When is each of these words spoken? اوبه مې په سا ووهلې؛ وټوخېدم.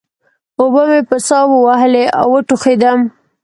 اوبه 0.59 0.81
مې 0.89 0.99
په 1.09 1.15
سا 1.27 1.39
ووهلې؛ 1.49 2.03
وټوخېدم. 2.31 2.99